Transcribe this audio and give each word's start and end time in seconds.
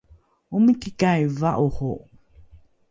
omikikai 0.55 1.21
va’oro? 1.39 1.93